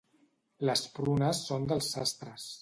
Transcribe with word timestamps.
Les 0.69 0.81
prunes 0.95 1.43
són 1.51 1.69
dels 1.73 1.93
sastres. 1.99 2.49